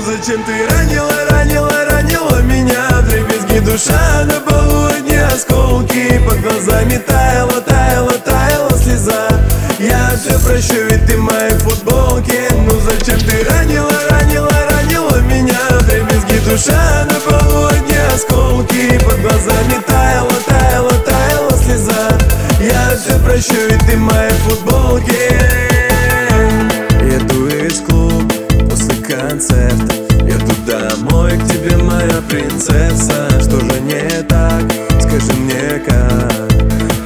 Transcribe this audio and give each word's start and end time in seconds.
зачем 0.00 0.42
ты 0.44 0.66
ранила, 0.66 1.14
ранила, 1.30 1.84
ранила 1.84 2.42
меня? 2.42 3.02
Дребезги 3.02 3.58
душа 3.60 4.24
на 4.24 4.40
полу 4.40 4.86
одни 4.86 5.14
осколки 5.14 6.20
Под 6.26 6.40
глазами 6.40 6.96
таяла, 6.96 7.60
таяла, 7.60 8.12
таяла 8.12 8.70
слеза. 8.76 9.28
Я 9.78 10.16
все 10.16 10.38
прощу, 10.40 10.82
ведь 10.90 11.06
ты 11.06 11.16
в 11.16 11.20
моей 11.20 11.54
футболке 11.58 12.48
Ну 12.66 12.80
зачем 12.80 13.18
ты 13.20 13.44
ранила, 13.44 13.94
ранила, 14.10 14.50
ранила 14.70 15.20
меня? 15.20 15.58
Дребезги 15.86 16.38
душа 16.48 17.06
на 17.06 17.20
полу 17.20 17.66
одни 17.66 17.96
осколки 18.12 18.98
Под 19.04 19.20
глазами 19.20 19.80
таяла, 19.86 20.34
таяла, 20.46 20.92
таяла 21.04 21.52
слеза. 21.56 22.08
Я 22.60 22.96
все 22.96 23.18
прощу, 23.20 23.54
ведь 23.70 23.86
ты 23.86 23.96
в 23.96 24.00
моей 24.00 24.30
футболке 24.30 25.77
концерта. 29.48 29.94
Еду 30.24 30.54
домой 30.66 31.38
к 31.38 31.46
тебе, 31.46 31.76
моя 31.76 32.20
принцесса. 32.28 33.28
Что 33.40 33.60
же 33.60 33.80
не 33.80 34.22
так? 34.24 34.62
Скажи 35.00 35.32
мне 35.32 35.80
как? 35.84 36.48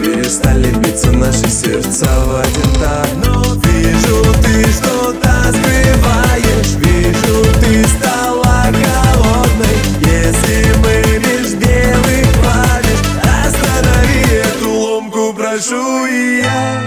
Перестали 0.01 0.71
биться 0.75 1.13
наши 1.13 1.49
сердца 1.49 2.07
в 2.27 2.41
один 2.41 2.81
так. 2.81 3.09
Но 3.25 3.55
вижу, 3.55 4.25
ты 4.43 4.65
что-то 4.73 5.53
скрываешь 5.53 6.75
Вижу, 6.79 7.45
ты 7.61 7.85
стала 7.89 8.67
голодной. 8.71 9.77
Если 10.01 10.73
мы 10.81 11.19
лишь 11.19 11.55
белых 11.55 12.41
клавиш 12.41 13.01
Останови 13.23 14.41
эту 14.43 14.71
ломку, 14.71 15.33
прошу 15.35 16.07
и 16.07 16.43
я 16.43 16.81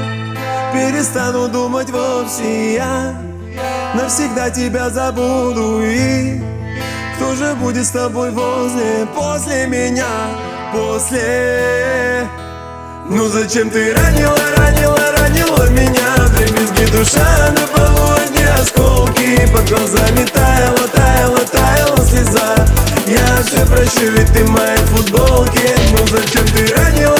Перестану 0.73 1.47
думать 1.47 1.89
вовсе 1.89 2.75
я 2.75 3.34
Навсегда 3.93 4.49
тебя 4.49 4.89
забуду. 4.89 5.81
И 5.83 6.41
Кто 7.15 7.35
же 7.35 7.55
будет 7.55 7.85
с 7.85 7.89
тобой 7.89 8.31
возле, 8.31 9.07
после 9.15 9.67
меня, 9.67 10.05
после? 10.73 12.27
Ну 13.07 13.27
зачем 13.27 13.69
ты 13.69 13.93
ранила, 13.93 14.37
ранила, 14.57 14.99
ранила 15.17 15.69
меня? 15.69 16.15
Дребезги 16.35 16.91
душа 16.91 17.51
на 17.51 17.67
полу 17.67 18.15
одни 18.15 18.43
осколки 18.43 19.47
Под 19.53 19.69
глазами 19.69 20.25
таяла, 20.33 20.87
таяла, 20.93 21.39
таяла 21.51 22.05
слеза. 22.05 22.55
Я 23.07 23.41
все 23.43 23.65
прощу, 23.65 24.11
ведь 24.11 24.33
ты 24.33 24.43
в 24.43 24.49
моей 24.49 24.75
Ну 25.91 26.07
зачем 26.07 26.45
ты 26.47 26.73
ранила, 26.73 27.14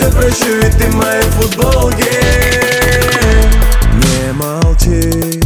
все 0.00 0.10
прощу, 0.10 0.54
ведь 0.62 0.78
ты 0.78 0.86
в 0.88 0.94
моей 0.94 1.22
футболке 1.22 2.10
Не 3.92 4.32
молчи, 4.32 5.40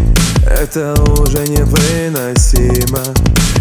это 0.47 0.95
уже 1.19 1.39
невыносимо. 1.49 3.03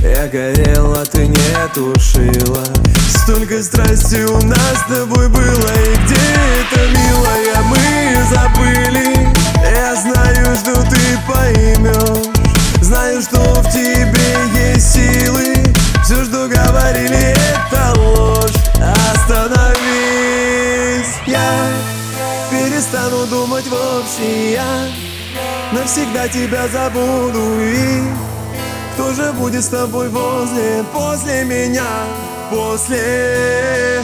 Я 0.04 0.28
горела, 0.28 1.04
ты 1.06 1.28
не 1.28 1.68
тушила. 1.74 2.64
Столько 3.10 3.64
страсти 3.64 4.24
у 4.24 4.40
нас 4.46 4.80
с 4.86 4.94
тобой 4.94 5.30
было 5.30 5.40
И 5.40 5.96
где 6.06 6.20
это, 6.60 6.82
милая, 6.90 7.62
мы 7.64 7.78
забыли? 8.30 9.30
Я 9.64 9.96
знаю, 9.96 10.58
что 10.58 10.74
ты 10.90 11.00
поймешь 11.28 12.34
Знаю, 12.82 13.22
что 13.22 13.40
в 13.40 13.72
тебе 13.72 14.72
есть 14.72 14.94
силы. 14.94 15.56
Все, 16.04 16.26
что 16.26 16.50
говорили, 16.50 17.34
это 17.34 17.94
ложь. 17.98 18.52
Остановись 19.14 19.53
перестану 22.73 23.25
думать 23.28 23.66
вовсе 23.67 24.53
я. 24.53 24.88
Навсегда 25.72 26.28
тебя 26.28 26.67
забуду 26.67 27.59
и 27.59 28.03
Кто 28.94 29.13
же 29.13 29.31
будет 29.34 29.63
с 29.63 29.67
тобой 29.67 30.09
возле, 30.09 30.84
после 30.94 31.44
меня, 31.44 31.88
после. 32.50 34.03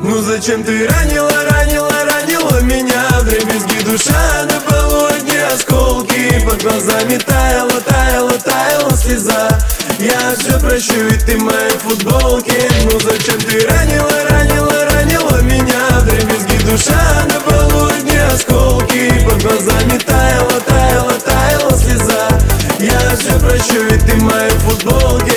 Ну 0.00 0.18
зачем 0.18 0.62
ты 0.62 0.86
ранила, 0.86 1.32
ранила, 1.50 1.90
ранила 2.04 2.60
меня? 2.60 3.08
В 3.20 3.24
дребезги 3.24 3.84
душа 3.84 4.44
на 4.48 4.60
полу 4.60 5.06
одни 5.06 5.36
осколки 5.36 6.40
Под 6.46 6.62
глазами 6.62 7.16
таяла, 7.16 7.80
таяла, 7.80 8.32
таяла 8.38 8.96
слеза. 8.96 9.48
Я 9.98 10.34
все 10.36 10.58
прощу, 10.60 10.94
ведь 11.10 11.26
ты 11.26 11.36
в 11.36 11.42
моей 11.42 11.76
футболке 11.78 12.68
Ну 12.84 13.00
зачем 13.00 13.40
ты 13.40 13.66
ранила 13.66 14.07
ночью, 23.68 23.82
ведь 23.90 24.06
ты 24.06 24.16
моя 24.16 24.50
футболка 24.50 25.27